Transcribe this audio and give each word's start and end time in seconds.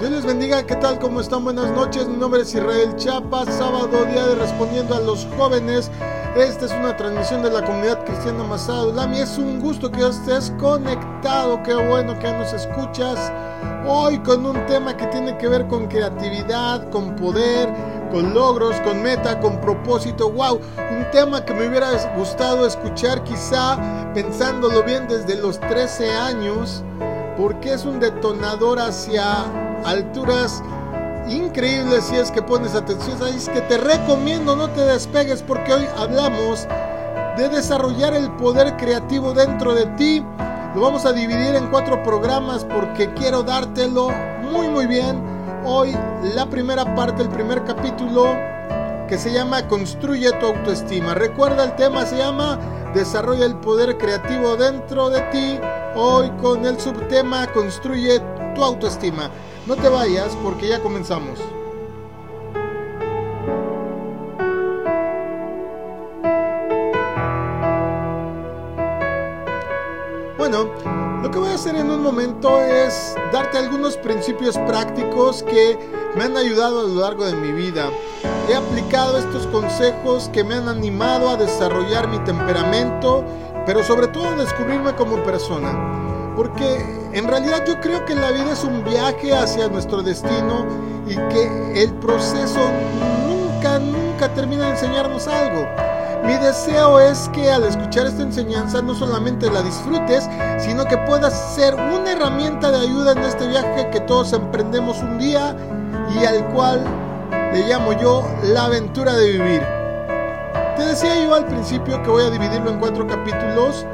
Dios 0.00 0.10
les 0.10 0.26
bendiga, 0.26 0.66
¿qué 0.66 0.74
tal? 0.74 0.98
¿Cómo 0.98 1.20
están? 1.20 1.44
Buenas 1.44 1.70
noches, 1.70 2.08
mi 2.08 2.16
nombre 2.16 2.42
es 2.42 2.52
Israel 2.52 2.96
Chapa, 2.96 3.44
sábado, 3.46 4.04
día 4.06 4.26
de 4.26 4.34
Respondiendo 4.34 4.96
a 4.96 4.98
los 4.98 5.24
Jóvenes. 5.38 5.88
Esta 6.36 6.64
es 6.64 6.72
una 6.72 6.96
transmisión 6.96 7.44
de 7.44 7.50
la 7.50 7.64
comunidad 7.64 8.04
cristiana 8.04 8.42
Masada 8.42 8.92
Lami. 8.92 9.20
Es 9.20 9.38
un 9.38 9.60
gusto 9.60 9.92
que 9.92 10.04
estés 10.04 10.52
conectado, 10.58 11.62
qué 11.62 11.74
bueno 11.74 12.18
que 12.18 12.32
nos 12.32 12.52
escuchas. 12.52 13.32
Hoy 13.86 14.18
con 14.18 14.44
un 14.44 14.66
tema 14.66 14.96
que 14.96 15.06
tiene 15.06 15.38
que 15.38 15.46
ver 15.46 15.68
con 15.68 15.86
creatividad, 15.86 16.90
con 16.90 17.14
poder, 17.14 17.72
con 18.10 18.34
logros, 18.34 18.74
con 18.80 19.00
meta, 19.00 19.38
con 19.38 19.60
propósito. 19.60 20.28
¡Wow! 20.28 20.60
Un 20.90 21.08
tema 21.12 21.44
que 21.44 21.54
me 21.54 21.68
hubiera 21.68 21.92
gustado 22.16 22.66
escuchar 22.66 23.22
quizá 23.22 23.78
pensándolo 24.12 24.82
bien 24.82 25.06
desde 25.06 25.36
los 25.36 25.60
13 25.60 26.10
años, 26.10 26.82
porque 27.36 27.74
es 27.74 27.84
un 27.84 28.00
detonador 28.00 28.80
hacia 28.80 29.44
alturas 29.84 30.62
increíbles 31.28 32.04
si 32.04 32.16
es 32.16 32.30
que 32.30 32.42
pones 32.42 32.74
atención. 32.74 33.16
Es 33.28 33.48
que 33.48 33.60
te 33.62 33.78
recomiendo 33.78 34.56
no 34.56 34.68
te 34.70 34.82
despegues 34.82 35.42
porque 35.42 35.72
hoy 35.72 35.86
hablamos 35.96 36.66
de 37.36 37.48
desarrollar 37.48 38.14
el 38.14 38.30
poder 38.32 38.76
creativo 38.76 39.32
dentro 39.32 39.74
de 39.74 39.86
ti. 39.96 40.24
Lo 40.74 40.80
vamos 40.80 41.04
a 41.06 41.12
dividir 41.12 41.54
en 41.54 41.68
cuatro 41.70 42.02
programas 42.02 42.64
porque 42.64 43.12
quiero 43.14 43.42
dártelo 43.42 44.10
muy 44.50 44.68
muy 44.68 44.86
bien. 44.86 45.22
Hoy 45.64 45.96
la 46.34 46.46
primera 46.46 46.94
parte, 46.94 47.22
el 47.22 47.28
primer 47.28 47.64
capítulo 47.64 48.26
que 49.08 49.18
se 49.18 49.32
llama 49.32 49.66
Construye 49.68 50.32
tu 50.32 50.46
autoestima. 50.46 51.14
Recuerda 51.14 51.64
el 51.64 51.76
tema 51.76 52.04
se 52.06 52.18
llama 52.18 52.58
Desarrolla 52.94 53.46
el 53.46 53.56
poder 53.56 53.96
creativo 53.98 54.56
dentro 54.56 55.10
de 55.10 55.20
ti. 55.32 55.58
Hoy 55.96 56.30
con 56.42 56.64
el 56.66 56.78
subtema 56.80 57.46
Construye 57.52 58.20
tu 58.54 58.62
autoestima. 58.62 59.30
No 59.66 59.76
te 59.76 59.88
vayas 59.88 60.36
porque 60.42 60.68
ya 60.68 60.82
comenzamos. 60.82 61.38
Bueno, 70.36 70.66
lo 71.22 71.30
que 71.30 71.38
voy 71.38 71.48
a 71.48 71.54
hacer 71.54 71.76
en 71.76 71.90
un 71.90 72.02
momento 72.02 72.60
es 72.60 73.16
darte 73.32 73.56
algunos 73.56 73.96
principios 73.96 74.58
prácticos 74.58 75.42
que 75.42 75.78
me 76.14 76.24
han 76.24 76.36
ayudado 76.36 76.80
a 76.80 76.82
lo 76.82 77.00
largo 77.00 77.24
de 77.24 77.34
mi 77.34 77.52
vida. 77.52 77.88
He 78.50 78.54
aplicado 78.54 79.16
estos 79.16 79.46
consejos 79.46 80.28
que 80.28 80.44
me 80.44 80.56
han 80.56 80.68
animado 80.68 81.30
a 81.30 81.36
desarrollar 81.36 82.08
mi 82.08 82.18
temperamento, 82.18 83.24
pero 83.64 83.82
sobre 83.82 84.08
todo 84.08 84.26
a 84.26 84.36
descubrirme 84.36 84.94
como 84.94 85.22
persona. 85.22 86.04
Porque 86.36 87.10
en 87.12 87.28
realidad 87.28 87.64
yo 87.66 87.80
creo 87.80 88.04
que 88.04 88.14
la 88.14 88.30
vida 88.32 88.52
es 88.52 88.64
un 88.64 88.82
viaje 88.84 89.32
hacia 89.32 89.68
nuestro 89.68 90.02
destino 90.02 90.66
y 91.06 91.14
que 91.32 91.82
el 91.82 91.92
proceso 91.94 92.60
nunca, 93.28 93.78
nunca 93.78 94.28
termina 94.34 94.64
de 94.64 94.70
enseñarnos 94.70 95.28
algo. 95.28 95.66
Mi 96.24 96.34
deseo 96.38 96.98
es 97.00 97.28
que 97.34 97.50
al 97.50 97.64
escuchar 97.64 98.06
esta 98.06 98.22
enseñanza 98.22 98.80
no 98.80 98.94
solamente 98.94 99.50
la 99.50 99.62
disfrutes, 99.62 100.28
sino 100.58 100.86
que 100.86 100.96
puedas 100.98 101.54
ser 101.54 101.74
una 101.74 102.12
herramienta 102.12 102.70
de 102.70 102.78
ayuda 102.78 103.12
en 103.12 103.18
este 103.18 103.46
viaje 103.46 103.90
que 103.90 104.00
todos 104.00 104.32
emprendemos 104.32 104.98
un 105.00 105.18
día 105.18 105.54
y 106.18 106.24
al 106.24 106.46
cual 106.52 106.82
le 107.52 107.68
llamo 107.68 107.92
yo 107.92 108.26
la 108.42 108.64
aventura 108.64 109.12
de 109.14 109.32
vivir. 109.32 109.62
Te 110.76 110.84
decía 110.86 111.22
yo 111.22 111.34
al 111.34 111.44
principio 111.44 112.02
que 112.02 112.10
voy 112.10 112.24
a 112.24 112.30
dividirlo 112.30 112.70
en 112.70 112.80
cuatro 112.80 113.06
capítulos 113.06 113.84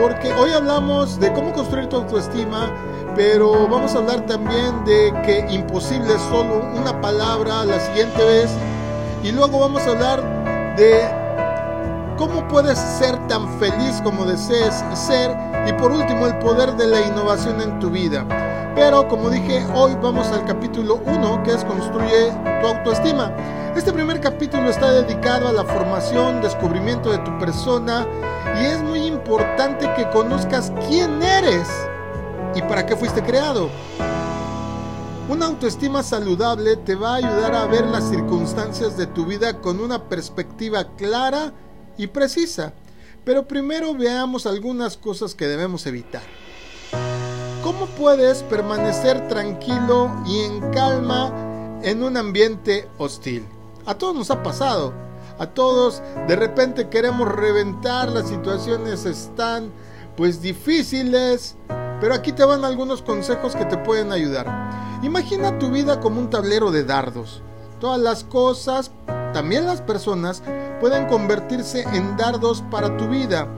porque 0.00 0.32
hoy 0.32 0.50
hablamos 0.52 1.18
de 1.20 1.32
cómo 1.32 1.52
construir 1.52 1.88
tu 1.88 1.96
autoestima, 1.96 2.70
pero 3.14 3.68
vamos 3.68 3.94
a 3.94 3.98
hablar 3.98 4.26
también 4.26 4.84
de 4.84 5.12
que 5.24 5.46
imposible 5.50 6.14
es 6.14 6.22
solo 6.22 6.62
una 6.74 7.00
palabra 7.00 7.64
la 7.64 7.78
siguiente 7.80 8.24
vez, 8.24 8.50
y 9.22 9.32
luego 9.32 9.60
vamos 9.60 9.82
a 9.86 9.90
hablar 9.90 10.76
de 10.76 11.02
cómo 12.16 12.46
puedes 12.48 12.78
ser 12.78 13.16
tan 13.26 13.48
feliz 13.58 14.00
como 14.02 14.24
desees 14.24 14.84
ser, 14.94 15.36
y 15.66 15.72
por 15.74 15.92
último 15.92 16.26
el 16.26 16.38
poder 16.38 16.74
de 16.76 16.86
la 16.86 17.00
innovación 17.00 17.60
en 17.60 17.78
tu 17.78 17.90
vida. 17.90 18.24
Pero 18.74 19.06
como 19.06 19.30
dije, 19.30 19.64
hoy 19.74 19.96
vamos 20.02 20.26
al 20.28 20.44
capítulo 20.44 21.00
1, 21.06 21.42
que 21.44 21.52
es 21.52 21.64
construye 21.64 22.32
tu 22.60 22.66
autoestima. 22.66 23.32
Este 23.76 23.92
primer 23.92 24.20
capítulo 24.20 24.68
está 24.68 24.92
dedicado 24.92 25.48
a 25.48 25.52
la 25.52 25.64
formación, 25.64 26.40
descubrimiento 26.40 27.10
de 27.10 27.18
tu 27.18 27.38
persona 27.38 28.06
y 28.60 28.66
es 28.66 28.82
muy 28.82 29.06
importante 29.06 29.13
que 29.96 30.08
conozcas 30.12 30.72
quién 30.88 31.22
eres 31.22 31.68
y 32.54 32.62
para 32.62 32.84
qué 32.84 32.96
fuiste 32.96 33.22
creado. 33.22 33.70
Una 35.28 35.46
autoestima 35.46 36.02
saludable 36.02 36.76
te 36.76 36.94
va 36.94 37.14
a 37.14 37.16
ayudar 37.16 37.54
a 37.54 37.66
ver 37.66 37.86
las 37.86 38.10
circunstancias 38.10 38.96
de 38.96 39.06
tu 39.06 39.24
vida 39.24 39.60
con 39.60 39.80
una 39.80 40.08
perspectiva 40.08 40.94
clara 40.96 41.52
y 41.96 42.08
precisa. 42.08 42.74
Pero 43.24 43.48
primero 43.48 43.94
veamos 43.94 44.46
algunas 44.46 44.98
cosas 44.98 45.34
que 45.34 45.46
debemos 45.46 45.86
evitar. 45.86 46.22
¿Cómo 47.62 47.86
puedes 47.86 48.42
permanecer 48.42 49.26
tranquilo 49.28 50.14
y 50.26 50.40
en 50.40 50.70
calma 50.70 51.80
en 51.82 52.02
un 52.02 52.18
ambiente 52.18 52.86
hostil? 52.98 53.46
A 53.86 53.94
todos 53.94 54.14
nos 54.14 54.30
ha 54.30 54.42
pasado 54.42 54.92
a 55.38 55.46
todos. 55.46 56.02
De 56.28 56.36
repente 56.36 56.88
queremos 56.88 57.28
reventar, 57.28 58.10
las 58.10 58.28
situaciones 58.28 59.04
están 59.04 59.72
pues 60.16 60.40
difíciles, 60.40 61.56
pero 62.00 62.14
aquí 62.14 62.32
te 62.32 62.44
van 62.44 62.64
algunos 62.64 63.02
consejos 63.02 63.56
que 63.56 63.64
te 63.64 63.78
pueden 63.78 64.12
ayudar. 64.12 64.46
Imagina 65.02 65.58
tu 65.58 65.70
vida 65.70 66.00
como 66.00 66.20
un 66.20 66.30
tablero 66.30 66.70
de 66.70 66.84
dardos. 66.84 67.42
Todas 67.80 68.00
las 68.00 68.24
cosas, 68.24 68.90
también 69.32 69.66
las 69.66 69.82
personas, 69.82 70.42
pueden 70.80 71.06
convertirse 71.06 71.82
en 71.92 72.16
dardos 72.16 72.62
para 72.70 72.96
tu 72.96 73.08
vida. 73.08 73.48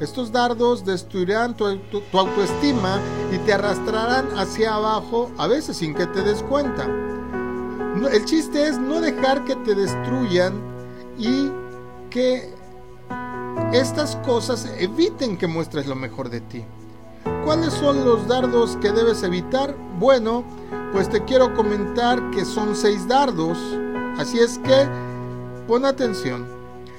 Estos 0.00 0.30
dardos 0.30 0.84
destruirán 0.84 1.56
tu, 1.56 1.66
autoestima 2.12 2.98
y 3.32 3.38
te 3.38 3.54
arrastrarán 3.54 4.26
hacia 4.38 4.74
abajo, 4.74 5.30
a 5.38 5.46
veces 5.46 5.78
sin 5.78 5.94
que 5.94 6.06
te 6.06 6.22
des 6.22 6.42
cuenta. 6.42 6.86
El 8.12 8.24
chiste 8.26 8.68
es 8.68 8.78
no 8.78 9.00
dejar 9.00 9.44
que 9.44 9.56
te 9.56 9.74
destruyan 9.74 10.75
y 11.18 11.50
que 12.10 12.50
estas 13.72 14.16
cosas 14.16 14.70
eviten 14.78 15.36
que 15.36 15.46
muestres 15.46 15.86
lo 15.86 15.94
mejor 15.94 16.30
de 16.30 16.40
ti. 16.40 16.64
¿Cuáles 17.44 17.72
son 17.72 18.04
los 18.04 18.26
dardos 18.26 18.76
que 18.80 18.92
debes 18.92 19.22
evitar? 19.22 19.76
Bueno, 19.98 20.44
pues 20.92 21.08
te 21.08 21.24
quiero 21.24 21.54
comentar 21.54 22.30
que 22.30 22.44
son 22.44 22.76
seis 22.76 23.06
dardos, 23.06 23.58
así 24.18 24.38
es 24.38 24.58
que 24.58 24.88
pon 25.66 25.84
atención. 25.84 26.46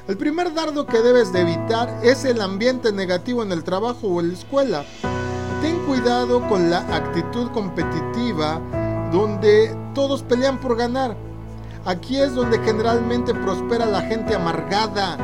El 0.07 0.17
primer 0.17 0.53
dardo 0.53 0.85
que 0.85 1.01
debes 1.01 1.33
de 1.33 1.41
evitar 1.41 1.99
es 2.01 2.23
el 2.23 2.41
ambiente 2.41 2.93
negativo 2.93 3.43
en 3.43 3.51
el 3.51 3.63
trabajo 3.63 4.07
o 4.07 4.21
en 4.21 4.29
la 4.29 4.33
escuela. 4.35 4.85
Ten 5.61 5.77
cuidado 5.85 6.47
con 6.47 6.69
la 6.69 6.79
actitud 6.95 7.51
competitiva 7.51 8.61
donde 9.11 9.75
todos 9.93 10.23
pelean 10.23 10.59
por 10.59 10.77
ganar. 10.77 11.26
Aquí 11.87 12.17
es 12.17 12.35
donde 12.35 12.59
generalmente 12.59 13.33
prospera 13.33 13.85
la 13.85 14.01
gente 14.01 14.35
amargada. 14.35 15.15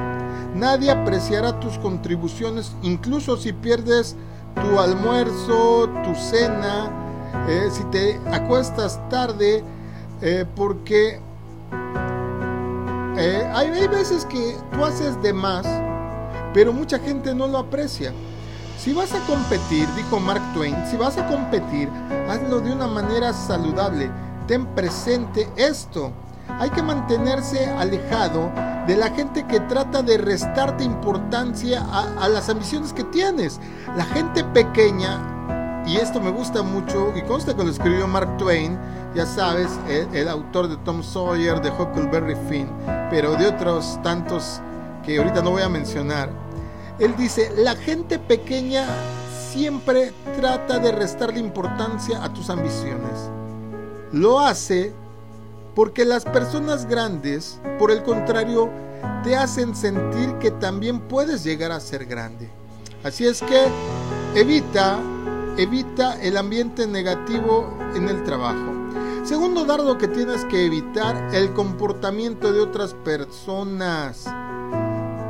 Nadie 0.55 0.91
apreciará 0.91 1.59
tus 1.59 1.77
contribuciones, 1.77 2.71
incluso 2.83 3.35
si 3.35 3.51
pierdes 3.51 4.15
tu 4.55 4.79
almuerzo, 4.79 5.89
tu 6.05 6.15
cena, 6.15 6.89
eh, 7.49 7.67
si 7.69 7.83
te 7.91 8.17
acuestas 8.31 8.97
tarde, 9.09 9.61
eh, 10.21 10.45
porque 10.55 11.19
eh, 13.17 13.51
hay, 13.53 13.67
hay 13.67 13.87
veces 13.89 14.23
que 14.23 14.55
tú 14.71 14.85
haces 14.85 15.21
de 15.21 15.33
más, 15.33 15.67
pero 16.53 16.71
mucha 16.71 16.97
gente 16.97 17.35
no 17.35 17.45
lo 17.45 17.57
aprecia. 17.57 18.13
Si 18.77 18.93
vas 18.93 19.13
a 19.13 19.19
competir, 19.27 19.85
dijo 19.97 20.17
Mark 20.17 20.41
Twain, 20.53 20.77
si 20.89 20.95
vas 20.95 21.17
a 21.17 21.27
competir, 21.27 21.89
hazlo 22.29 22.61
de 22.61 22.71
una 22.71 22.87
manera 22.87 23.33
saludable. 23.33 24.09
Ten 24.47 24.65
presente 24.67 25.49
esto. 25.57 26.13
Hay 26.59 26.69
que 26.69 26.83
mantenerse 26.83 27.69
alejado 27.69 28.51
de 28.87 28.95
la 28.95 29.09
gente 29.09 29.45
que 29.47 29.59
trata 29.61 30.01
de 30.01 30.17
restarte 30.17 30.83
importancia 30.83 31.85
a, 31.91 32.27
las 32.29 32.49
ambiciones 32.49 32.93
que 32.93 33.03
tienes. 33.05 33.59
La 33.95 34.05
gente 34.05 34.43
pequeña, 34.43 35.83
y 35.85 35.97
esto 35.97 36.21
me 36.21 36.31
gusta 36.31 36.61
mucho, 36.61 37.11
y 37.15 37.21
consta 37.23 37.55
que 37.55 37.63
lo 37.63 37.69
escribió 37.69 38.07
Mark 38.07 38.37
Twain, 38.37 38.77
ya 39.15 39.25
sabes, 39.25 39.69
el, 39.87 40.27
autor 40.27 40.67
de 40.67 40.77
Tom 40.77 41.03
Sawyer, 41.03 41.61
de 41.61 41.69
Huckleberry 41.69 42.35
Finn, 42.49 42.69
pero 43.09 43.35
de 43.35 43.47
otros 43.47 43.99
tantos 44.03 44.61
que 45.05 45.17
ahorita 45.17 45.41
no 45.41 45.51
voy 45.51 45.61
a 45.61 45.69
mencionar. 45.69 46.29
Él 46.99 47.15
dice, 47.17 47.51
la 47.57 47.75
gente 47.75 48.19
pequeña 48.19 48.85
siempre 49.51 50.13
trata 50.39 50.79
de 50.79 50.91
restarle 50.91 51.39
importancia 51.39 52.23
a 52.23 52.31
tus 52.31 52.49
ambiciones. 52.49 53.29
Lo 54.11 54.39
hace 54.39 54.93
porque 55.75 56.05
las 56.05 56.25
personas 56.25 56.85
grandes, 56.85 57.59
por 57.79 57.91
el 57.91 58.03
contrario, 58.03 58.69
te 59.23 59.35
hacen 59.35 59.75
sentir 59.75 60.33
que 60.39 60.51
también 60.51 60.99
puedes 60.99 61.43
llegar 61.43 61.71
a 61.71 61.79
ser 61.79 62.05
grande. 62.05 62.49
Así 63.03 63.25
es 63.25 63.41
que 63.41 63.67
evita, 64.39 64.99
evita 65.57 66.21
el 66.21 66.37
ambiente 66.37 66.87
negativo 66.87 67.77
en 67.95 68.07
el 68.07 68.23
trabajo. 68.23 68.71
Segundo 69.23 69.65
dardo 69.65 69.97
que 69.97 70.07
tienes 70.07 70.43
que 70.45 70.65
evitar, 70.65 71.33
el 71.33 71.53
comportamiento 71.53 72.51
de 72.51 72.59
otras 72.59 72.93
personas. 72.93 74.25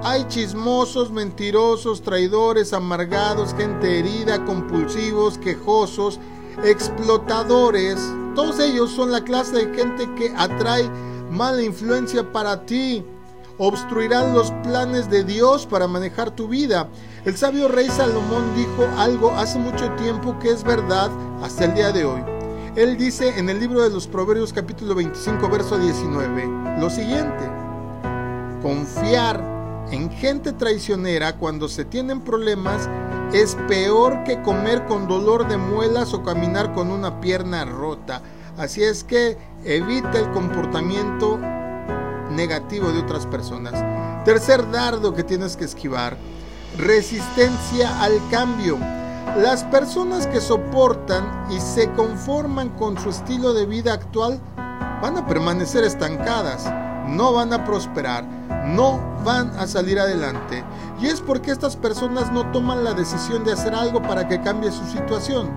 Hay 0.03 0.25
chismosos, 0.27 1.11
mentirosos, 1.11 2.01
traidores, 2.01 2.73
amargados, 2.73 3.53
gente 3.53 3.99
herida, 3.99 4.43
compulsivos, 4.45 5.37
quejosos, 5.37 6.19
explotadores. 6.63 7.99
Todos 8.35 8.59
ellos 8.59 8.91
son 8.91 9.11
la 9.11 9.23
clase 9.23 9.65
de 9.65 9.75
gente 9.75 10.09
que 10.15 10.33
atrae 10.35 10.89
mala 11.29 11.61
influencia 11.61 12.31
para 12.31 12.65
ti. 12.65 13.05
Obstruirán 13.59 14.33
los 14.33 14.51
planes 14.63 15.09
de 15.09 15.23
Dios 15.23 15.67
para 15.67 15.87
manejar 15.87 16.31
tu 16.31 16.47
vida. 16.47 16.89
El 17.25 17.37
sabio 17.37 17.67
rey 17.67 17.87
Salomón 17.89 18.55
dijo 18.55 18.87
algo 18.97 19.31
hace 19.31 19.59
mucho 19.59 19.91
tiempo 19.91 20.37
que 20.39 20.49
es 20.49 20.63
verdad 20.63 21.11
hasta 21.43 21.65
el 21.65 21.75
día 21.75 21.91
de 21.91 22.05
hoy. 22.05 22.21
Él 22.75 22.97
dice 22.97 23.37
en 23.37 23.49
el 23.49 23.59
libro 23.59 23.83
de 23.83 23.91
los 23.91 24.07
Proverbios 24.07 24.51
capítulo 24.51 24.95
25 24.95 25.47
verso 25.49 25.77
19 25.77 26.79
lo 26.79 26.89
siguiente. 26.89 27.49
Confiar 28.63 29.53
en 29.91 30.09
gente 30.09 30.53
traicionera 30.53 31.37
cuando 31.37 31.69
se 31.69 31.85
tienen 31.85 32.21
problemas 32.21 32.89
es 33.33 33.55
peor 33.67 34.23
que 34.23 34.41
comer 34.43 34.85
con 34.85 35.07
dolor 35.07 35.47
de 35.47 35.57
muelas 35.57 36.13
o 36.13 36.23
caminar 36.23 36.73
con 36.73 36.91
una 36.91 37.19
pierna 37.19 37.65
rota. 37.65 38.21
Así 38.57 38.83
es 38.83 39.03
que 39.03 39.37
evita 39.65 40.19
el 40.19 40.29
comportamiento 40.31 41.39
negativo 42.29 42.91
de 42.91 42.99
otras 42.99 43.25
personas. 43.25 43.73
Tercer 44.23 44.69
dardo 44.69 45.15
que 45.15 45.23
tienes 45.23 45.57
que 45.57 45.65
esquivar. 45.65 46.15
Resistencia 46.77 48.01
al 48.01 48.21
cambio. 48.29 48.77
Las 49.37 49.63
personas 49.63 50.27
que 50.27 50.39
soportan 50.39 51.47
y 51.49 51.59
se 51.59 51.91
conforman 51.93 52.69
con 52.69 52.99
su 52.99 53.09
estilo 53.09 53.53
de 53.53 53.65
vida 53.65 53.93
actual 53.93 54.39
van 55.01 55.17
a 55.17 55.25
permanecer 55.25 55.83
estancadas, 55.83 56.71
no 57.07 57.33
van 57.33 57.53
a 57.53 57.65
prosperar, 57.65 58.25
no 58.65 58.99
van 59.23 59.49
a 59.57 59.67
salir 59.67 59.99
adelante. 59.99 60.63
Y 61.01 61.07
es 61.07 61.21
porque 61.21 61.51
estas 61.51 61.75
personas 61.75 62.31
no 62.31 62.49
toman 62.51 62.83
la 62.83 62.93
decisión 62.93 63.43
de 63.43 63.53
hacer 63.53 63.73
algo 63.73 64.01
para 64.01 64.27
que 64.27 64.41
cambie 64.41 64.71
su 64.71 64.85
situación. 64.85 65.49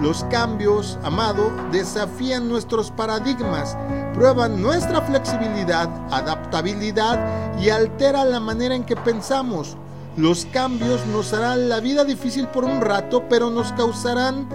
Los 0.00 0.24
cambios, 0.24 0.98
amado, 1.02 1.52
desafían 1.72 2.48
nuestros 2.48 2.90
paradigmas, 2.90 3.76
prueban 4.14 4.62
nuestra 4.62 5.02
flexibilidad, 5.02 5.88
adaptabilidad 6.10 7.58
y 7.60 7.70
alteran 7.70 8.30
la 8.30 8.40
manera 8.40 8.74
en 8.74 8.84
que 8.84 8.96
pensamos. 8.96 9.76
Los 10.16 10.46
cambios 10.46 11.06
nos 11.06 11.32
harán 11.32 11.68
la 11.68 11.80
vida 11.80 12.04
difícil 12.04 12.48
por 12.48 12.64
un 12.64 12.80
rato, 12.80 13.24
pero 13.28 13.50
nos 13.50 13.72
causarán 13.72 14.48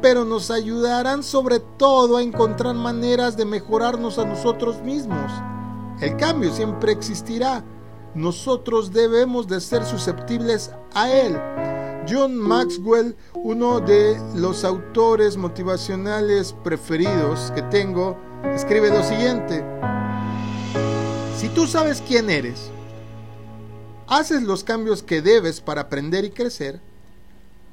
pero 0.00 0.24
nos 0.24 0.50
ayudarán 0.50 1.22
sobre 1.22 1.60
todo 1.60 2.16
a 2.16 2.22
encontrar 2.22 2.74
maneras 2.74 3.36
de 3.36 3.44
mejorarnos 3.44 4.18
a 4.18 4.24
nosotros 4.24 4.82
mismos. 4.82 5.30
El 6.00 6.16
cambio 6.16 6.52
siempre 6.52 6.92
existirá. 6.92 7.62
Nosotros 8.14 8.92
debemos 8.92 9.46
de 9.46 9.60
ser 9.60 9.84
susceptibles 9.84 10.72
a 10.92 11.10
él. 11.10 11.38
John 12.08 12.36
Maxwell, 12.36 13.16
uno 13.34 13.80
de 13.80 14.20
los 14.34 14.64
autores 14.64 15.36
motivacionales 15.36 16.52
preferidos 16.64 17.52
que 17.54 17.62
tengo, 17.62 18.16
escribe 18.54 18.90
lo 18.90 19.04
siguiente. 19.04 19.64
Si 21.36 21.48
tú 21.48 21.66
sabes 21.68 22.02
quién 22.06 22.28
eres, 22.28 22.70
haces 24.08 24.42
los 24.42 24.64
cambios 24.64 25.02
que 25.02 25.22
debes 25.22 25.60
para 25.60 25.82
aprender 25.82 26.24
y 26.24 26.30
crecer, 26.30 26.80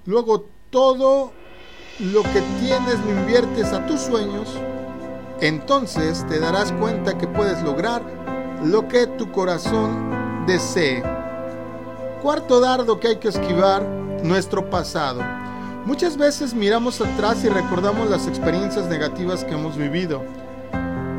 luego 0.06 0.46
todo 0.70 1.32
lo 2.00 2.24
que 2.24 2.42
tienes 2.60 3.00
lo 3.06 3.12
inviertes 3.12 3.74
a 3.74 3.86
tus 3.86 4.02
sueños, 4.02 4.48
entonces 5.42 6.26
te 6.28 6.40
darás 6.40 6.72
cuenta 6.74 7.18
que 7.18 7.28
puedes 7.28 7.62
lograr 7.64 8.02
lo 8.64 8.88
que 8.88 9.08
tu 9.08 9.32
corazón 9.32 10.46
desee. 10.46 11.04
Cuarto 12.22 12.60
dardo 12.60 13.00
que 13.00 13.10
hay 13.10 13.16
que 13.18 13.30
esquivar, 13.30 13.84
nuestro 14.24 14.70
pasado. 14.70 15.22
Muchas 15.86 16.18
veces 16.18 16.54
miramos 16.54 17.00
atrás 17.02 17.44
y 17.44 17.50
recordamos 17.50 18.10
las 18.10 18.28
experiencias 18.28 18.88
negativas 18.88 19.44
que 19.46 19.54
hemos 19.54 19.78
vivido. 19.78 20.22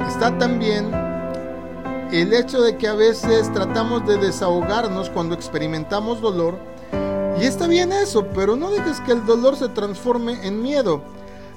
Está 0.06 0.36
también 0.38 0.92
el 2.12 2.32
hecho 2.32 2.60
de 2.60 2.76
que 2.76 2.88
a 2.88 2.94
veces 2.94 3.52
tratamos 3.52 4.06
de 4.06 4.18
desahogarnos 4.18 5.08
cuando 5.10 5.34
experimentamos 5.34 6.20
dolor. 6.20 6.58
Y 7.40 7.44
está 7.44 7.66
bien 7.66 7.90
eso, 7.90 8.26
pero 8.34 8.54
no 8.54 8.70
dejes 8.70 9.00
que 9.00 9.12
el 9.12 9.24
dolor 9.24 9.56
se 9.56 9.68
transforme 9.68 10.46
en 10.46 10.62
miedo. 10.62 11.02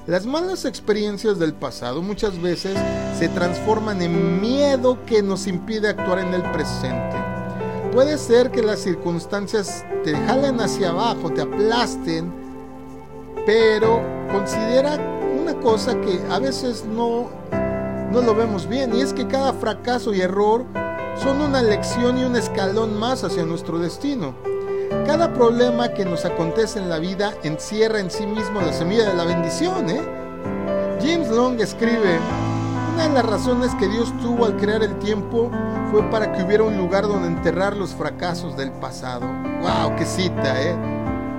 Las 0.06 0.24
malas 0.24 0.64
experiencias 0.64 1.38
del 1.38 1.52
pasado 1.52 2.00
muchas 2.00 2.40
veces 2.40 2.78
se 3.18 3.28
transforman 3.28 4.00
en 4.00 4.40
miedo 4.40 4.98
que 5.04 5.22
nos 5.22 5.46
impide 5.46 5.88
actuar 5.88 6.20
en 6.20 6.32
el 6.32 6.42
presente. 6.52 7.16
Puede 7.92 8.16
ser 8.16 8.50
que 8.50 8.62
las 8.62 8.80
circunstancias 8.80 9.84
te 10.04 10.16
jalen 10.16 10.60
hacia 10.60 10.90
abajo, 10.90 11.30
te 11.30 11.42
aplasten, 11.42 12.32
pero 13.44 14.02
considera 14.32 14.98
una 15.40 15.54
cosa 15.60 16.00
que 16.00 16.18
a 16.30 16.38
veces 16.38 16.84
no 16.86 17.28
no 18.10 18.22
lo 18.22 18.34
vemos 18.34 18.68
bien 18.68 18.94
y 18.94 19.00
es 19.00 19.12
que 19.12 19.26
cada 19.26 19.52
fracaso 19.52 20.14
y 20.14 20.20
error 20.20 20.64
son 21.20 21.40
una 21.40 21.62
lección 21.62 22.16
y 22.16 22.24
un 22.24 22.36
escalón 22.36 22.96
más 22.96 23.24
hacia 23.24 23.44
nuestro 23.44 23.78
destino. 23.80 24.34
Cada 25.06 25.32
problema 25.32 25.88
que 25.90 26.04
nos 26.04 26.24
acontece 26.24 26.78
en 26.78 26.88
la 26.88 26.98
vida 26.98 27.34
encierra 27.42 28.00
en 28.00 28.10
sí 28.10 28.26
mismo 28.26 28.60
la 28.60 28.72
semilla 28.72 29.08
de 29.08 29.14
la 29.14 29.24
bendición. 29.24 29.88
¿eh? 29.90 30.02
James 31.00 31.28
Long 31.28 31.60
escribe, 31.60 32.18
una 32.94 33.08
de 33.08 33.14
las 33.14 33.26
razones 33.26 33.74
que 33.74 33.88
Dios 33.88 34.12
tuvo 34.22 34.46
al 34.46 34.56
crear 34.56 34.82
el 34.82 34.98
tiempo 34.98 35.50
fue 35.90 36.02
para 36.10 36.32
que 36.32 36.42
hubiera 36.42 36.64
un 36.64 36.76
lugar 36.76 37.06
donde 37.06 37.28
enterrar 37.28 37.76
los 37.76 37.90
fracasos 37.90 38.56
del 38.56 38.72
pasado. 38.72 39.26
¡Wow! 39.62 39.96
¡Qué 39.96 40.06
cita! 40.06 40.62
¿eh? 40.62 40.76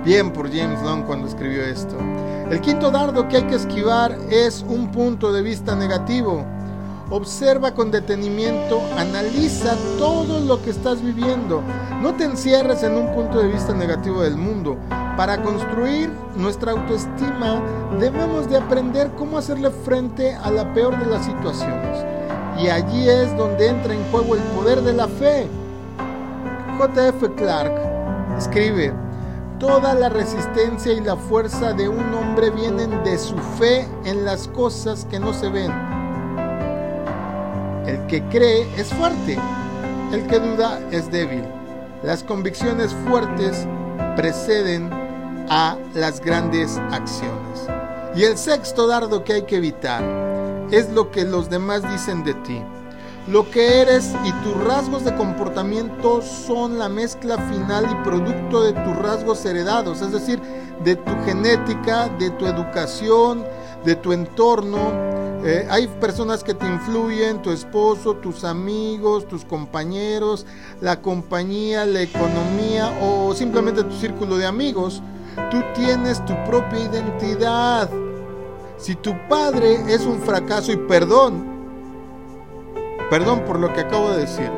Bien 0.04 0.32
por 0.32 0.48
James 0.48 0.80
Long 0.82 1.04
cuando 1.04 1.26
escribió 1.26 1.64
esto. 1.64 1.96
El 2.50 2.60
quinto 2.60 2.90
dardo 2.92 3.26
que 3.26 3.38
hay 3.38 3.46
que 3.48 3.56
esquivar 3.56 4.16
es 4.30 4.64
un 4.68 4.92
punto 4.92 5.32
de 5.32 5.42
vista 5.42 5.74
negativo. 5.74 6.44
Observa 7.10 7.72
con 7.72 7.90
detenimiento, 7.90 8.80
analiza 8.96 9.76
todo 9.98 10.40
lo 10.40 10.62
que 10.62 10.70
estás 10.70 11.02
viviendo. 11.02 11.62
No 12.02 12.14
te 12.14 12.24
encierres 12.24 12.82
en 12.82 12.94
un 12.94 13.14
punto 13.14 13.38
de 13.38 13.48
vista 13.48 13.72
negativo 13.72 14.22
del 14.22 14.36
mundo. 14.36 14.76
Para 15.16 15.42
construir 15.42 16.10
nuestra 16.36 16.72
autoestima 16.72 17.60
debemos 17.98 18.48
de 18.48 18.58
aprender 18.58 19.10
cómo 19.16 19.38
hacerle 19.38 19.70
frente 19.70 20.34
a 20.34 20.50
la 20.50 20.72
peor 20.74 20.98
de 20.98 21.06
las 21.06 21.24
situaciones. 21.24 22.04
Y 22.58 22.68
allí 22.68 23.08
es 23.08 23.36
donde 23.36 23.68
entra 23.68 23.94
en 23.94 24.04
juego 24.10 24.34
el 24.34 24.42
poder 24.42 24.82
de 24.82 24.92
la 24.92 25.08
fe. 25.08 25.48
JF 26.78 27.34
Clark 27.36 27.72
escribe, 28.36 28.92
Toda 29.58 29.94
la 29.94 30.10
resistencia 30.10 30.92
y 30.92 31.00
la 31.00 31.16
fuerza 31.16 31.72
de 31.72 31.88
un 31.88 32.12
hombre 32.14 32.50
vienen 32.50 33.02
de 33.04 33.16
su 33.16 33.36
fe 33.58 33.88
en 34.04 34.26
las 34.26 34.48
cosas 34.48 35.06
que 35.10 35.18
no 35.18 35.32
se 35.32 35.48
ven 35.48 35.72
el 37.86 38.04
que 38.08 38.22
cree 38.24 38.66
es 38.76 38.88
fuerte, 38.88 39.38
el 40.12 40.26
que 40.26 40.40
duda 40.40 40.80
es 40.90 41.10
débil. 41.10 41.44
Las 42.02 42.22
convicciones 42.22 42.94
fuertes 43.08 43.66
preceden 44.16 44.90
a 45.48 45.78
las 45.94 46.20
grandes 46.20 46.76
acciones. 46.90 47.66
Y 48.14 48.24
el 48.24 48.36
sexto 48.36 48.86
dardo 48.86 49.24
que 49.24 49.32
hay 49.32 49.42
que 49.42 49.56
evitar 49.56 50.04
es 50.70 50.90
lo 50.90 51.10
que 51.10 51.24
los 51.24 51.48
demás 51.48 51.82
dicen 51.90 52.22
de 52.24 52.34
ti. 52.34 52.62
Lo 53.28 53.50
que 53.50 53.80
eres 53.80 54.14
y 54.24 54.32
tus 54.44 54.62
rasgos 54.64 55.04
de 55.04 55.14
comportamiento 55.16 56.22
son 56.22 56.78
la 56.78 56.88
mezcla 56.88 57.38
final 57.38 57.86
y 57.90 58.04
producto 58.04 58.62
de 58.62 58.72
tus 58.72 58.96
rasgos 58.96 59.44
heredados, 59.44 60.00
es 60.00 60.12
decir, 60.12 60.40
de 60.84 60.96
tu 60.96 61.12
genética, 61.24 62.08
de 62.20 62.30
tu 62.30 62.46
educación, 62.46 63.44
de 63.84 63.96
tu 63.96 64.12
entorno, 64.12 64.92
eh, 65.48 65.64
hay 65.70 65.86
personas 65.86 66.42
que 66.42 66.54
te 66.54 66.66
influyen, 66.66 67.40
tu 67.40 67.52
esposo, 67.52 68.14
tus 68.16 68.42
amigos, 68.42 69.28
tus 69.28 69.44
compañeros, 69.44 70.44
la 70.80 71.00
compañía, 71.00 71.86
la 71.86 72.02
economía 72.02 72.92
o 73.00 73.32
simplemente 73.32 73.84
tu 73.84 73.92
círculo 73.92 74.38
de 74.38 74.44
amigos. 74.44 75.00
Tú 75.52 75.62
tienes 75.76 76.24
tu 76.24 76.34
propia 76.46 76.80
identidad. 76.80 77.88
Si 78.76 78.96
tu 78.96 79.14
padre 79.28 79.84
es 79.86 80.00
un 80.00 80.18
fracaso 80.18 80.72
y 80.72 80.76
perdón, 80.78 81.46
perdón 83.08 83.44
por 83.44 83.60
lo 83.60 83.72
que 83.72 83.82
acabo 83.82 84.10
de 84.10 84.22
decir, 84.22 84.50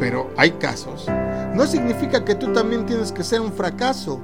pero 0.00 0.28
hay 0.36 0.50
casos, 0.50 1.06
no 1.54 1.66
significa 1.66 2.24
que 2.24 2.34
tú 2.34 2.52
también 2.52 2.86
tienes 2.86 3.12
que 3.12 3.24
ser 3.24 3.40
un 3.40 3.52
fracaso. 3.52 4.20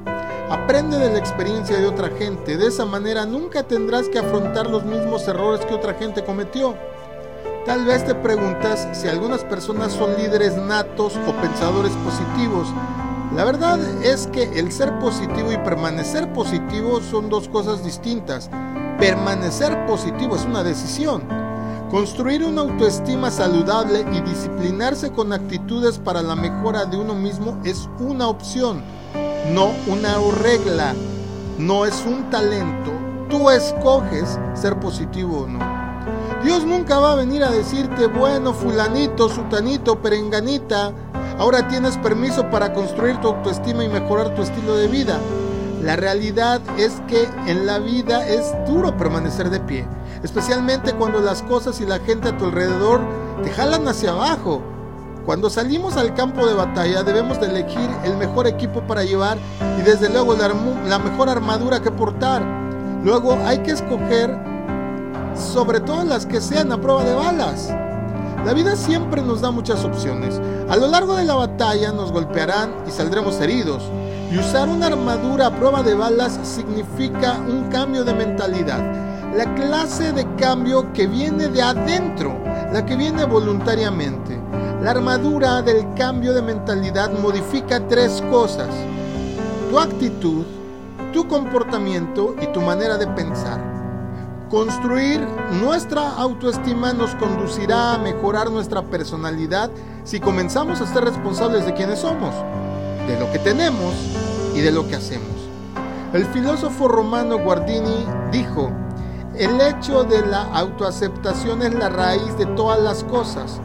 Aprende 0.51 0.99
de 0.99 1.11
la 1.11 1.19
experiencia 1.19 1.77
de 1.77 1.87
otra 1.87 2.09
gente. 2.09 2.57
De 2.57 2.69
esa 2.69 2.85
manera 2.85 3.27
nunca 3.27 3.63
tendrás 3.63 4.09
que 4.09 4.19
afrontar 4.19 4.69
los 4.69 4.85
mismos 4.85 5.29
errores 5.29 5.65
que 5.67 5.75
otra 5.75 5.95
gente 5.95 6.25
cometió. 6.25 6.75
Tal 7.67 7.85
vez 7.85 8.05
te 8.07 8.15
preguntas 8.15 8.89
si 8.93 9.09
algunas 9.09 9.45
personas 9.45 9.93
son 9.93 10.17
líderes 10.17 10.57
natos 10.57 11.17
o 11.17 11.33
pensadores 11.43 11.93
positivos. 11.93 12.67
La 13.35 13.45
verdad 13.45 13.79
es 14.03 14.27
que 14.27 14.45
el 14.59 14.73
ser 14.73 14.99
positivo 14.99 15.53
y 15.53 15.59
permanecer 15.59 16.33
positivo 16.33 17.01
son 17.03 17.29
dos 17.29 17.49
cosas 17.49 17.85
distintas. 17.85 18.49
permanecer 18.99 19.87
positivo 19.87 20.35
es 20.35 20.45
una 20.45 20.65
decisión. 20.65 21.48
Construir 21.91 22.45
una 22.45 22.61
autoestima 22.61 23.31
saludable 23.31 24.05
y 24.13 24.21
disciplinarse 24.21 25.11
con 25.11 25.33
actitudes 25.33 25.99
para 25.99 26.21
la 26.21 26.37
mejora 26.37 26.85
de 26.85 26.99
uno 26.99 27.15
mismo 27.15 27.59
es 27.65 27.89
una 27.99 28.29
opción, 28.29 28.83
no 29.55 29.71
una 29.87 30.17
regla, 30.43 30.95
no 31.57 31.87
es 31.87 32.05
un 32.07 32.29
talento. 32.29 32.93
Tú 33.31 33.49
escoges 33.49 34.39
ser 34.53 34.79
positivo 34.79 35.45
o 35.45 35.47
no. 35.47 35.61
Dios 36.45 36.67
nunca 36.67 36.99
va 36.99 37.13
a 37.13 37.17
venir 37.17 37.43
a 37.43 37.51
decirte, 37.51 38.07
bueno, 38.07 38.53
fulanito, 38.53 39.31
sutanito, 39.31 40.03
perenganita, 40.03 40.93
ahora 41.39 41.69
tienes 41.69 41.97
permiso 41.97 42.51
para 42.51 42.75
construir 42.75 43.19
tu 43.23 43.29
autoestima 43.29 43.83
y 43.83 43.89
mejorar 43.89 44.35
tu 44.35 44.43
estilo 44.43 44.77
de 44.77 44.89
vida. 44.89 45.19
La 45.83 45.97
realidad 45.97 46.61
es 46.77 47.01
que 47.09 47.27
en 47.47 47.65
la 47.65 47.79
vida 47.79 48.29
es 48.29 48.53
duro 48.67 48.95
permanecer 48.99 49.49
de 49.49 49.61
pie, 49.61 49.87
especialmente 50.23 50.93
cuando 50.93 51.21
las 51.21 51.43
cosas 51.43 51.81
y 51.81 51.87
la 51.87 51.99
gente 51.99 52.29
a 52.29 52.37
tu 52.37 52.47
alrededor 52.47 53.01
te 53.43 53.51
jalan 53.51 53.87
hacia 53.87 54.11
abajo. 54.11 54.63
Cuando 55.25 55.51
salimos 55.51 55.97
al 55.97 56.15
campo 56.15 56.47
de 56.47 56.55
batalla 56.55 57.03
debemos 57.03 57.39
de 57.41 57.47
elegir 57.47 57.91
el 58.05 58.17
mejor 58.17 58.47
equipo 58.47 58.81
para 58.83 59.05
llevar 59.05 59.37
y 59.79 59.83
desde 59.83 60.09
luego 60.09 60.35
la 60.35 60.99
mejor 60.99 61.29
armadura 61.29 61.81
que 61.81 61.91
portar. 61.91 62.43
Luego 63.05 63.39
hay 63.45 63.59
que 63.59 63.73
escoger 63.73 64.37
sobre 65.35 65.81
todo 65.81 66.05
las 66.05 66.27
que 66.27 66.41
sean 66.41 66.73
a 66.73 66.81
prueba 66.81 67.05
de 67.05 67.15
balas. 67.15 67.73
La 68.45 68.55
vida 68.55 68.77
siempre 68.77 69.21
nos 69.21 69.41
da 69.41 69.51
muchas 69.51 69.85
opciones. 69.85 70.41
A 70.69 70.77
lo 70.77 70.87
largo 70.87 71.15
de 71.15 71.25
la 71.25 71.35
batalla 71.35 71.93
nos 71.93 72.13
golpearán 72.13 72.71
y 72.87 72.91
saldremos 72.91 73.41
heridos. 73.41 73.83
Y 74.33 74.39
usar 74.39 74.69
una 74.69 74.87
armadura 74.87 75.47
a 75.47 75.55
prueba 75.55 75.83
de 75.83 75.95
balas 75.95 76.39
significa 76.43 77.35
un 77.35 77.69
cambio 77.71 78.05
de 78.05 78.15
mentalidad. 78.15 79.08
La 79.35 79.55
clase 79.55 80.13
de 80.13 80.27
cambio 80.37 80.93
que 80.93 81.07
viene 81.07 81.49
de 81.49 81.63
adentro, 81.63 82.37
la 82.73 82.85
que 82.85 82.97
viene 82.97 83.25
voluntariamente. 83.25 84.39
La 84.83 84.93
armadura 84.93 85.63
del 85.63 85.95
cambio 85.95 86.33
de 86.35 86.43
mentalidad 86.43 87.11
modifica 87.19 87.87
tres 87.89 88.23
cosas. 88.31 88.69
Tu 89.71 89.79
actitud, 89.79 90.45
tu 91.13 91.29
comportamiento 91.29 92.35
y 92.41 92.47
tu 92.49 92.61
manera 92.61 92.97
de 92.97 93.07
pensar. 93.09 93.61
Construir 94.51 95.21
nuestra 95.63 96.09
autoestima 96.17 96.93
nos 96.93 97.15
conducirá 97.17 97.95
a 97.95 97.99
mejorar 97.99 98.51
nuestra 98.51 98.83
personalidad 98.83 99.71
si 100.05 100.21
comenzamos 100.21 100.81
a 100.81 100.87
ser 100.87 101.05
responsables 101.05 101.67
de 101.67 101.75
quienes 101.75 101.99
somos 101.99 102.35
de 103.07 103.19
lo 103.19 103.31
que 103.33 103.39
tenemos 103.39 103.95
y 104.55 104.61
de 104.61 104.73
lo 104.73 104.87
que 104.89 104.97
hacemos. 104.97 105.37
El 106.13 106.25
filósofo 106.27 106.89
romano 106.89 107.39
Guardini 107.39 108.07
dijo, 108.33 108.71
el 109.39 109.61
hecho 109.61 110.03
de 110.03 110.27
la 110.27 110.43
autoaceptación 110.53 111.63
es 111.63 111.73
la 111.73 111.89
raíz 111.89 112.37
de 112.39 112.47
todas 112.47 112.81
las 112.81 113.05
cosas. 113.05 113.61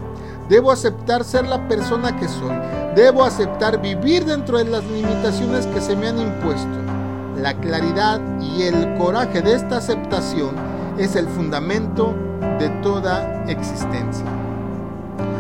Debo 0.48 0.72
aceptar 0.72 1.24
ser 1.24 1.48
la 1.48 1.68
persona 1.68 2.15
que 2.15 2.27
soy. 2.27 2.56
Debo 2.96 3.24
aceptar 3.24 3.82
vivir 3.82 4.24
dentro 4.24 4.60
de 4.60 4.65
las 4.65 4.84
limitaciones 4.84 5.65
que 5.68 5.82
se 5.82 5.96
me 5.96 6.08
han 6.10 6.20
impuesto. 6.20 6.70
La 7.42 7.56
claridad 7.56 8.22
y 8.39 8.63
el 8.63 8.96
coraje 9.00 9.42
de 9.42 9.56
esta 9.56 9.77
aceptación 9.77 10.56
es 11.00 11.15
el 11.15 11.27
fundamento 11.27 12.13
de 12.60 12.70
toda 12.84 13.44
existencia. 13.46 14.25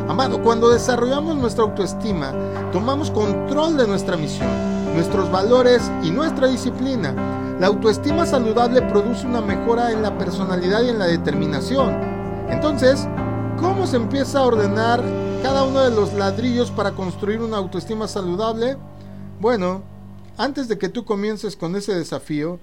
Amado, 0.09 0.41
cuando 0.41 0.69
desarrollamos 0.69 1.37
nuestra 1.37 1.63
autoestima, 1.63 2.33
tomamos 2.71 3.11
control 3.11 3.77
de 3.77 3.87
nuestra 3.87 4.17
misión, 4.17 4.49
nuestros 4.95 5.31
valores 5.31 5.91
y 6.01 6.09
nuestra 6.09 6.47
disciplina. 6.47 7.13
La 7.59 7.67
autoestima 7.67 8.25
saludable 8.25 8.81
produce 8.81 9.25
una 9.25 9.41
mejora 9.41 9.91
en 9.91 10.01
la 10.01 10.17
personalidad 10.17 10.83
y 10.83 10.89
en 10.89 10.99
la 10.99 11.05
determinación. 11.05 11.95
Entonces, 12.49 13.07
¿cómo 13.59 13.87
se 13.87 13.97
empieza 13.97 14.39
a 14.39 14.43
ordenar 14.43 15.01
cada 15.41 15.63
uno 15.63 15.81
de 15.81 15.95
los 15.95 16.13
ladrillos 16.13 16.71
para 16.71 16.91
construir 16.91 17.41
una 17.41 17.57
autoestima 17.57 18.07
saludable? 18.07 18.77
Bueno, 19.39 19.83
antes 20.37 20.67
de 20.67 20.77
que 20.77 20.89
tú 20.89 21.05
comiences 21.05 21.55
con 21.55 21.75
ese 21.75 21.93
desafío, 21.93 22.59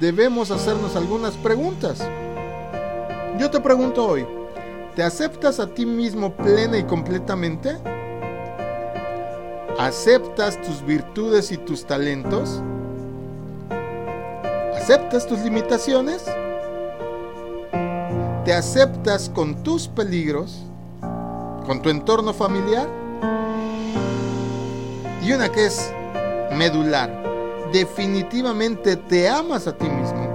debemos 0.00 0.50
hacernos 0.50 0.96
algunas 0.96 1.34
preguntas. 1.34 2.02
Yo 3.38 3.50
te 3.50 3.60
pregunto 3.60 4.06
hoy, 4.06 4.26
¿Te 4.94 5.02
aceptas 5.02 5.58
a 5.58 5.68
ti 5.68 5.86
mismo 5.86 6.36
plena 6.36 6.76
y 6.76 6.84
completamente? 6.84 7.78
¿Aceptas 9.78 10.60
tus 10.60 10.84
virtudes 10.84 11.50
y 11.50 11.56
tus 11.56 11.86
talentos? 11.86 12.62
¿Aceptas 14.82 15.28
tus 15.28 15.38
limitaciones? 15.38 16.24
¿Te 18.44 18.52
aceptas 18.52 19.28
con 19.28 19.62
tus 19.62 19.86
peligros? 19.86 20.64
¿Con 21.64 21.80
tu 21.82 21.88
entorno 21.88 22.34
familiar? 22.34 22.88
Y 25.22 25.30
una 25.30 25.52
que 25.52 25.66
es 25.66 25.88
medular, 26.58 27.12
definitivamente 27.72 28.96
te 28.96 29.28
amas 29.28 29.68
a 29.68 29.78
ti 29.78 29.88
mismo. 29.88 30.26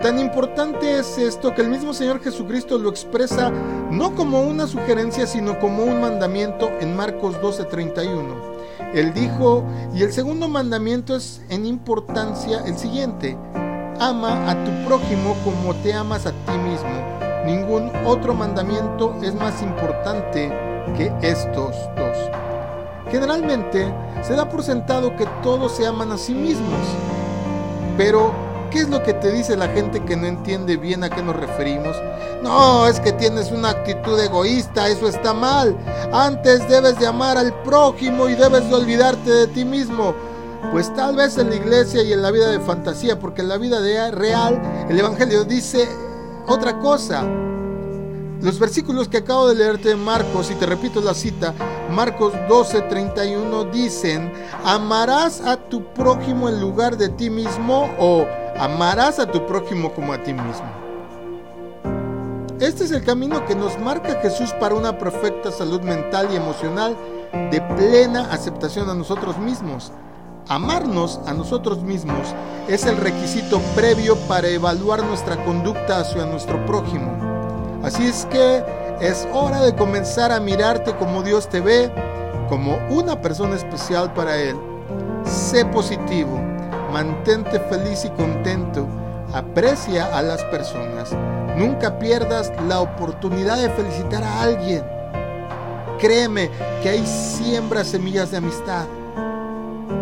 Tan 0.00 0.20
importante 0.20 1.00
es 1.00 1.18
esto 1.18 1.52
que 1.52 1.62
el 1.62 1.68
mismo 1.68 1.92
Señor 1.92 2.22
Jesucristo 2.22 2.78
lo 2.78 2.90
expresa 2.90 3.50
no 3.90 4.14
como 4.14 4.42
una 4.42 4.68
sugerencia, 4.68 5.26
sino 5.26 5.58
como 5.58 5.82
un 5.82 6.00
mandamiento 6.00 6.70
en 6.80 6.94
Marcos 6.94 7.40
12:31. 7.42 8.55
Él 8.94 9.12
dijo, 9.14 9.64
y 9.94 10.02
el 10.02 10.12
segundo 10.12 10.48
mandamiento 10.48 11.16
es 11.16 11.40
en 11.48 11.66
importancia 11.66 12.62
el 12.66 12.76
siguiente, 12.76 13.36
ama 14.00 14.50
a 14.50 14.64
tu 14.64 14.70
prójimo 14.86 15.36
como 15.44 15.74
te 15.76 15.92
amas 15.92 16.26
a 16.26 16.32
ti 16.32 16.58
mismo. 16.58 17.16
Ningún 17.44 17.90
otro 18.04 18.34
mandamiento 18.34 19.14
es 19.22 19.34
más 19.34 19.62
importante 19.62 20.48
que 20.96 21.12
estos 21.22 21.74
dos. 21.96 22.16
Generalmente 23.10 23.92
se 24.22 24.34
da 24.34 24.48
por 24.48 24.62
sentado 24.62 25.16
que 25.16 25.26
todos 25.42 25.72
se 25.72 25.86
aman 25.86 26.12
a 26.12 26.18
sí 26.18 26.34
mismos, 26.34 26.80
pero 27.96 28.46
¿Qué 28.70 28.82
es 28.82 28.88
lo 28.88 29.02
que 29.02 29.14
te 29.14 29.32
dice 29.32 29.56
la 29.56 29.68
gente 29.68 30.04
que 30.04 30.16
no 30.16 30.26
entiende 30.26 30.76
bien 30.76 31.04
a 31.04 31.08
qué 31.08 31.22
nos 31.22 31.36
referimos? 31.36 31.96
No, 32.42 32.86
es 32.86 33.00
que 33.00 33.12
tienes 33.12 33.50
una 33.50 33.70
actitud 33.70 34.18
egoísta, 34.20 34.88
eso 34.88 35.08
está 35.08 35.32
mal. 35.32 35.76
Antes 36.12 36.68
debes 36.68 36.98
de 36.98 37.06
amar 37.06 37.36
al 37.36 37.52
prójimo 37.62 38.28
y 38.28 38.34
debes 38.34 38.68
de 38.68 38.74
olvidarte 38.74 39.30
de 39.30 39.46
ti 39.48 39.64
mismo. 39.64 40.14
Pues 40.72 40.92
tal 40.94 41.16
vez 41.16 41.38
en 41.38 41.50
la 41.50 41.56
iglesia 41.56 42.02
y 42.02 42.12
en 42.12 42.22
la 42.22 42.30
vida 42.30 42.48
de 42.50 42.60
fantasía, 42.60 43.18
porque 43.18 43.42
en 43.42 43.48
la 43.48 43.58
vida 43.58 43.80
real 44.10 44.60
el 44.88 44.98
Evangelio 44.98 45.44
dice 45.44 45.88
otra 46.48 46.78
cosa. 46.78 47.24
Los 48.42 48.58
versículos 48.58 49.08
que 49.08 49.18
acabo 49.18 49.48
de 49.48 49.54
leerte 49.54 49.90
de 49.90 49.96
Marcos, 49.96 50.50
y 50.50 50.54
te 50.54 50.66
repito 50.66 51.00
la 51.00 51.14
cita, 51.14 51.54
Marcos 51.90 52.34
12, 52.48 52.82
31 52.82 53.64
dicen, 53.64 54.32
amarás 54.64 55.40
a 55.40 55.56
tu 55.56 55.84
prójimo 55.94 56.48
en 56.48 56.60
lugar 56.60 56.96
de 56.96 57.08
ti 57.08 57.30
mismo 57.30 57.90
o 57.98 58.26
amarás 58.58 59.18
a 59.18 59.30
tu 59.30 59.46
prójimo 59.46 59.92
como 59.94 60.12
a 60.12 60.22
ti 60.22 60.34
mismo. 60.34 60.85
Este 62.60 62.84
es 62.84 62.90
el 62.90 63.04
camino 63.04 63.44
que 63.44 63.54
nos 63.54 63.78
marca 63.78 64.18
Jesús 64.22 64.50
para 64.58 64.74
una 64.74 64.96
perfecta 64.96 65.52
salud 65.52 65.82
mental 65.82 66.28
y 66.32 66.36
emocional 66.36 66.96
de 67.50 67.60
plena 67.60 68.32
aceptación 68.32 68.88
a 68.88 68.94
nosotros 68.94 69.36
mismos. 69.36 69.92
Amarnos 70.48 71.20
a 71.26 71.34
nosotros 71.34 71.82
mismos 71.82 72.34
es 72.66 72.86
el 72.86 72.96
requisito 72.96 73.60
previo 73.74 74.16
para 74.26 74.48
evaluar 74.48 75.04
nuestra 75.04 75.36
conducta 75.44 76.00
hacia 76.00 76.24
nuestro 76.24 76.64
prójimo. 76.64 77.12
Así 77.82 78.06
es 78.06 78.24
que 78.24 78.64
es 79.02 79.28
hora 79.34 79.60
de 79.60 79.74
comenzar 79.74 80.32
a 80.32 80.40
mirarte 80.40 80.96
como 80.96 81.22
Dios 81.22 81.50
te 81.50 81.60
ve, 81.60 81.92
como 82.48 82.78
una 82.88 83.20
persona 83.20 83.54
especial 83.56 84.14
para 84.14 84.34
Él. 84.38 84.56
Sé 85.26 85.66
positivo, 85.66 86.40
mantente 86.90 87.60
feliz 87.60 88.06
y 88.06 88.10
contento, 88.10 88.86
aprecia 89.34 90.06
a 90.16 90.22
las 90.22 90.42
personas. 90.44 91.14
Nunca 91.56 91.98
pierdas 91.98 92.52
la 92.68 92.80
oportunidad 92.80 93.56
de 93.56 93.70
felicitar 93.70 94.22
a 94.22 94.42
alguien. 94.42 94.84
Créeme 95.98 96.50
que 96.82 96.90
ahí 96.90 97.06
siembra 97.06 97.82
semillas 97.82 98.30
de 98.30 98.36
amistad. 98.36 98.84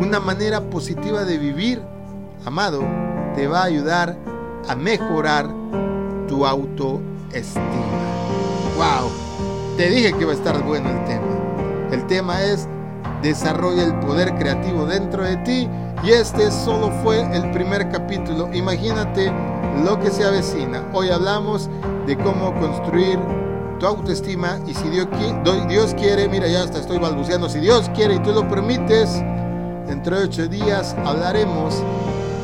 Una 0.00 0.18
manera 0.18 0.60
positiva 0.60 1.24
de 1.24 1.38
vivir, 1.38 1.80
amado, 2.44 2.82
te 3.36 3.46
va 3.46 3.60
a 3.60 3.64
ayudar 3.64 4.16
a 4.68 4.74
mejorar 4.74 5.48
tu 6.26 6.44
auto 6.44 7.00
estima. 7.32 7.64
¡Wow! 8.76 9.10
Te 9.76 9.88
dije 9.90 10.12
que 10.12 10.22
iba 10.22 10.32
a 10.32 10.34
estar 10.34 10.60
bueno 10.64 10.90
el 10.90 11.04
tema. 11.04 11.90
El 11.92 12.04
tema 12.08 12.42
es 12.42 12.68
desarrolla 13.22 13.84
el 13.84 13.94
poder 14.00 14.34
creativo 14.34 14.86
dentro 14.86 15.22
de 15.22 15.36
ti 15.38 15.68
y 16.02 16.10
este 16.10 16.50
solo 16.50 16.90
fue 17.04 17.22
el 17.36 17.50
primer 17.52 17.88
capítulo. 17.90 18.52
Imagínate 18.52 19.32
lo 19.82 19.98
que 20.00 20.10
se 20.10 20.24
avecina. 20.24 20.84
Hoy 20.92 21.10
hablamos 21.10 21.68
de 22.06 22.16
cómo 22.16 22.54
construir 22.60 23.18
tu 23.78 23.86
autoestima 23.86 24.60
y 24.66 24.74
si 24.74 24.88
Dios, 24.88 25.08
quiere, 25.96 26.28
mira 26.28 26.46
ya 26.46 26.62
hasta 26.62 26.78
estoy 26.78 26.98
balbuceando, 26.98 27.48
si 27.48 27.58
Dios 27.58 27.90
quiere 27.94 28.14
y 28.14 28.18
tú 28.20 28.32
lo 28.32 28.48
permites, 28.48 29.20
dentro 29.86 30.18
de 30.18 30.24
ocho 30.24 30.46
días 30.46 30.94
hablaremos 31.04 31.82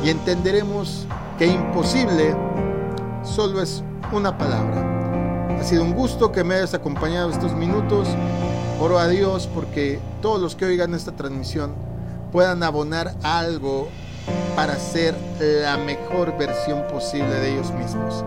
y 0.03 0.09
entenderemos 0.09 1.07
que 1.37 1.47
imposible 1.47 2.35
solo 3.23 3.61
es 3.61 3.83
una 4.11 4.37
palabra. 4.37 5.57
Ha 5.59 5.63
sido 5.63 5.83
un 5.83 5.93
gusto 5.93 6.31
que 6.31 6.43
me 6.43 6.55
hayas 6.55 6.73
acompañado 6.73 7.29
estos 7.29 7.53
minutos. 7.53 8.07
Oro 8.79 8.97
a 8.97 9.07
Dios 9.07 9.47
porque 9.53 9.99
todos 10.21 10.41
los 10.41 10.55
que 10.55 10.65
oigan 10.65 10.95
esta 10.95 11.11
transmisión 11.11 11.73
puedan 12.31 12.63
abonar 12.63 13.13
algo 13.21 13.89
para 14.55 14.75
ser 14.75 15.15
la 15.39 15.77
mejor 15.77 16.37
versión 16.37 16.83
posible 16.87 17.33
de 17.39 17.53
ellos 17.53 17.71
mismos. 17.71 18.23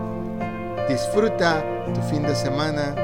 Disfruta 0.89 1.63
tu 1.93 2.01
fin 2.01 2.23
de 2.23 2.35
semana. 2.35 2.95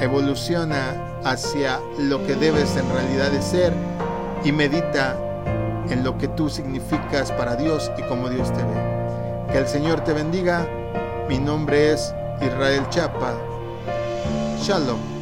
Evoluciona 0.00 1.20
hacia 1.24 1.80
lo 1.98 2.24
que 2.26 2.34
debes 2.34 2.76
en 2.76 2.88
realidad 2.92 3.30
de 3.30 3.42
ser 3.42 3.72
y 4.44 4.52
medita 4.52 5.16
en 5.90 6.04
lo 6.04 6.18
que 6.18 6.28
tú 6.28 6.48
significas 6.48 7.32
para 7.32 7.56
Dios 7.56 7.90
y 7.96 8.02
como 8.02 8.28
Dios 8.28 8.52
te 8.52 8.62
ve. 8.62 9.52
Que 9.52 9.58
el 9.58 9.66
Señor 9.66 10.02
te 10.02 10.12
bendiga. 10.12 10.66
Mi 11.28 11.38
nombre 11.38 11.92
es 11.92 12.14
Israel 12.40 12.86
Chapa. 12.90 13.34
Shalom. 14.60 15.15